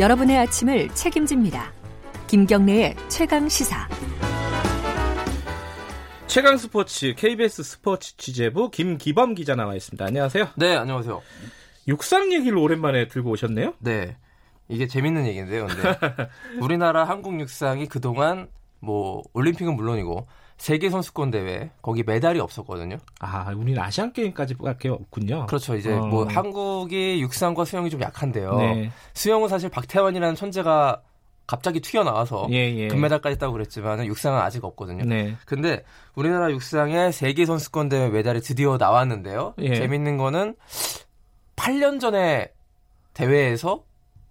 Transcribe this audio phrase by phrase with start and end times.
[0.00, 1.74] 여러분의 아침을 책임집니다.
[2.26, 3.86] 김경래의 최강 시사.
[6.26, 10.02] 최강 스포츠 KBS 스포츠 취재부 김기범 기자 나와 있습니다.
[10.02, 10.48] 안녕하세요.
[10.56, 11.20] 네, 안녕하세요.
[11.86, 13.74] 육상 얘기를 오랜만에 들고 오셨네요.
[13.80, 14.16] 네.
[14.70, 15.66] 이게 재밌는 얘기인데요.
[15.66, 15.98] 근데
[16.62, 18.48] 우리나라 한국 육상이 그동안
[18.78, 20.26] 뭐 올림픽은 물론이고
[20.60, 22.98] 세계 선수권 대회 거기 메달이 없었거든요.
[23.18, 25.46] 아, 우리는 아시안 게임까지밖에 없군요.
[25.46, 25.74] 그렇죠.
[25.74, 26.04] 이제 어.
[26.04, 28.58] 뭐 한국이 육상과 수영이 좀 약한데요.
[28.58, 28.92] 네.
[29.14, 31.00] 수영은 사실 박태환이라는 천재가
[31.46, 32.88] 갑자기 튀어나와서 예, 예.
[32.88, 35.04] 금메달까지 따고 그랬지만 육상은 아직 없거든요.
[35.06, 35.34] 네.
[35.46, 35.82] 근데
[36.14, 39.54] 우리나라 육상의 세계 선수권 대회 메달이 드디어 나왔는데요.
[39.60, 39.74] 예.
[39.74, 40.56] 재밌는 거는
[41.56, 42.52] 8년 전에
[43.14, 43.82] 대회에서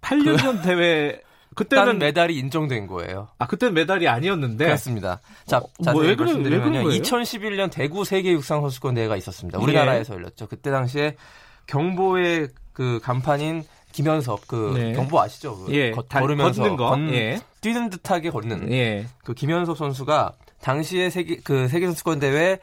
[0.00, 3.28] 8년 전 대회 딴 그때는 메달이 인정된 거예요.
[3.38, 5.20] 아 그때는 메달이 아니었는데 그렇습니다.
[5.46, 6.70] 자, 어, 뭐왜 그래- 왜 말씀드리면요.
[6.70, 7.02] 그런 거예요?
[7.02, 9.58] 2011년 대구 세계 육상 선수권 대회가 있었습니다.
[9.58, 10.46] 우리나라에서 열렸죠.
[10.48, 11.16] 그때 당시에
[11.66, 14.92] 경보의 그 간판인 김현섭 그 네.
[14.92, 15.56] 경보 아시죠?
[15.64, 16.90] 그 예, 걷- 달- 걸으면서 걷는 거.
[16.90, 17.40] 걷는- 예.
[17.60, 19.06] 뛰는 듯하게 걷는 예.
[19.22, 22.58] 그 김현섭 선수가 당시에 세계 그 세계 선수권 대회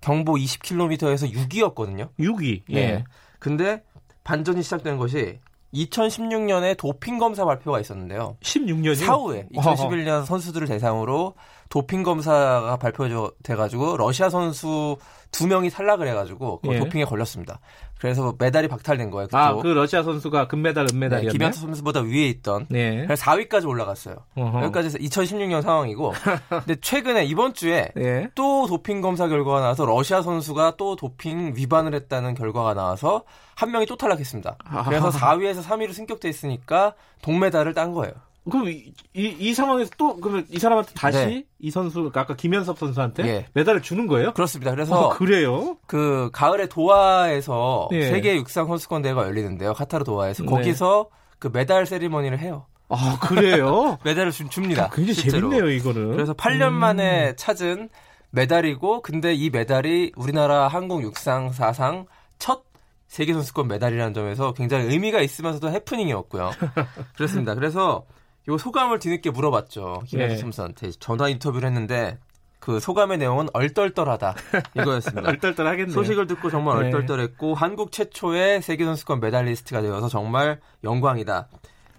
[0.00, 2.08] 경보 20km에서 6위였거든요.
[2.20, 2.62] 6위.
[2.70, 2.74] 예.
[2.74, 3.04] 네.
[3.40, 3.82] 근데
[4.22, 5.40] 반전이 시작된 것이
[5.74, 8.36] 2016년에 도핑 검사 발표가 있었는데요.
[8.42, 9.06] 16년이요?
[9.06, 11.34] 사후에 2011년 선수들을 대상으로
[11.68, 14.96] 도핑 검사가 발표돼 가지고 러시아 선수
[15.30, 16.78] 두 명이 탈락을 해가지고 그 예.
[16.78, 17.60] 도핑에 걸렸습니다.
[17.98, 19.28] 그래서 메달이 박탈된 거예요.
[19.32, 19.54] 아.
[19.56, 21.32] 그 러시아 선수가 금메달, 네, 은메달이었나요?
[21.32, 23.04] 김현수 선수보다 위에 있던 네.
[23.04, 24.16] 그래서 4위까지 올라갔어요.
[24.36, 24.62] 어허.
[24.64, 26.12] 여기까지 2016년 상황이고
[26.48, 28.28] 근데 최근에 이번 주에 예.
[28.34, 33.24] 또 도핑 검사 결과가 나와서 러시아 선수가 또 도핑 위반을 했다는 결과가 나와서
[33.56, 34.56] 한 명이 또 탈락했습니다.
[34.84, 38.12] 그래서 4위에서 3위로 승격돼 있으니까 동메달을 딴 거예요.
[38.50, 41.44] 그럼 이, 이, 이 상황에서 또 그러면 이 사람한테 다시 네.
[41.58, 43.46] 이 선수 그러니까 아까 김현섭 선수한테 예.
[43.54, 44.32] 메달을 주는 거예요?
[44.32, 44.70] 그렇습니다.
[44.70, 45.76] 그래서 어, 그래요?
[45.86, 48.08] 그 가을에 도하에서 예.
[48.08, 49.74] 세계 육상 선수권 대회가 열리는데요.
[49.74, 50.50] 카타르 도하에서 네.
[50.50, 51.08] 거기서
[51.38, 52.66] 그 메달 세리머니를 해요.
[52.88, 53.98] 아, 그래요?
[54.04, 54.90] 메달을 주, 줍니다.
[54.92, 55.50] 굉장히 실제로.
[55.50, 56.12] 재밌네요, 이거는.
[56.12, 56.74] 그래서 8년 음.
[56.74, 57.90] 만에 찾은
[58.30, 62.06] 메달이고 근데 이 메달이 우리나라 한국 육상 사상
[62.38, 62.64] 첫
[63.06, 66.50] 세계 선수권 메달이라는 점에서 굉장히 의미가 있으면서도 해프닝이었고요.
[67.16, 67.54] 그렇습니다.
[67.54, 68.04] 그래서
[68.48, 70.02] 요 소감을 뒤늦게 물어봤죠.
[70.06, 70.38] 김현수 예.
[70.38, 72.18] 선수한테 전화 인터뷰를 했는데
[72.60, 74.34] 그 소감의 내용은 얼떨떨하다
[74.74, 75.28] 이거였습니다.
[75.28, 75.92] 얼떨떨하겠네요.
[75.92, 76.86] 소식을 듣고 정말 네.
[76.86, 81.48] 얼떨떨했고 한국 최초의 세계 선수권 메달리스트가 되어서 정말 영광이다.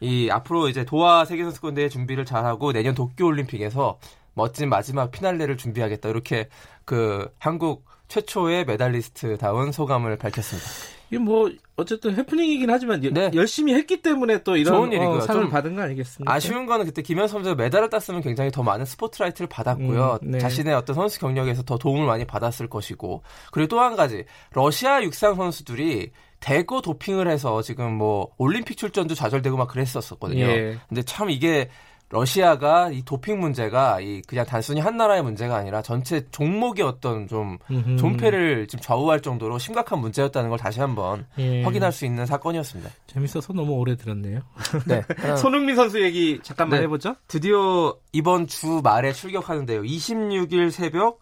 [0.01, 3.99] 이 앞으로 이제 도하 세계 선수권 대회 준비를 잘하고 내년 도쿄 올림픽에서
[4.33, 6.09] 멋진 마지막 피날레를 준비하겠다.
[6.09, 6.49] 이렇게
[6.85, 10.98] 그 한국 최초의 메달리스트다운 소감을 밝혔습니다.
[11.09, 13.31] 이게 뭐 어쨌든 해프닝이긴 하지만 여- 네.
[13.33, 15.17] 열심히 했기 때문에 또 이런 좋은 일이고요.
[15.17, 16.31] 어, 상을 좀 받은 거 아니겠습니까?
[16.33, 20.19] 아쉬운 거는 그때 김현섭 선수가 메달을 땄으면 굉장히 더 많은 스포트라이트를 받았고요.
[20.23, 20.37] 음, 네.
[20.39, 23.23] 자신의 어떤 선수 경력에서 더 도움을 많이 받았을 것이고.
[23.51, 24.25] 그리고 또 한 가지.
[24.53, 26.11] 러시아 육상 선수들이
[26.41, 30.45] 대거 도핑을 해서 지금 뭐 올림픽 출전도 좌절되고 막 그랬었거든요.
[30.45, 30.77] 예.
[30.87, 31.69] 근데 참 이게
[32.09, 37.59] 러시아가 이 도핑 문제가 이 그냥 단순히 한 나라의 문제가 아니라 전체 종목의 어떤 좀
[37.69, 37.97] 음흠.
[37.97, 41.63] 존폐를 지금 좌우할 정도로 심각한 문제였다는 걸 다시 한번 예.
[41.63, 42.89] 확인할 수 있는 사건이었습니다.
[43.05, 44.41] 재밌어서 너무 오래 들었네요.
[44.87, 45.03] 네.
[45.37, 46.83] 손흥민 선수 얘기 잠깐만 네.
[46.85, 47.15] 해보죠.
[47.27, 49.83] 드디어 이번 주 말에 출격하는데요.
[49.83, 51.19] 26일 새벽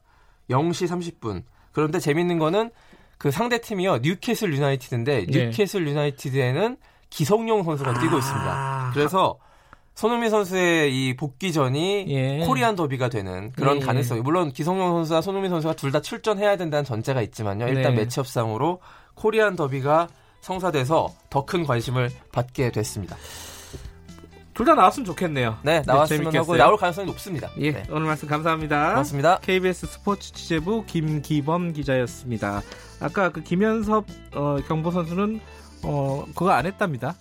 [0.49, 1.43] 0시 30분.
[1.73, 2.71] 그런데 재밌는 거는
[3.17, 3.97] 그 상대 팀이요.
[4.03, 5.45] 뉴캐슬 유나이티드인데 네.
[5.45, 6.77] 뉴캐슬 유나이티드에는
[7.09, 8.19] 기성용 선수가 뛰고 아.
[8.19, 8.91] 있습니다.
[8.93, 9.37] 그래서
[9.97, 12.45] 손흥민 선수의 이 복귀 전이 예.
[12.45, 13.79] 코리안 더비가 되는 그런 예.
[13.79, 17.67] 가능성이 물론 기성용 선수와 손흥민 선수가 둘 다 출전해야 된다는 전제가 있지만요.
[17.67, 18.01] 일단 네.
[18.01, 18.79] 매치업상으로
[19.15, 20.07] 코리안 더비가
[20.41, 23.15] 성사돼서 더 큰 관심을 받게 됐습니다.
[24.53, 25.57] 둘 다 나왔으면 좋겠네요.
[25.63, 26.41] 네, 나왔으면 재밌겠어요.
[26.41, 27.49] 하고 나올 가능성이 높습니다.
[27.57, 27.83] 예, 네.
[27.89, 28.89] 오늘 말씀 감사합니다.
[28.91, 29.39] 고맙습니다.
[29.39, 32.61] KBS 스포츠 취재부 김기범 기자였습니다.
[32.99, 35.39] 아까 그 김현섭 어, 경보 선수는
[35.83, 37.15] 어, 그거 안 했답니다.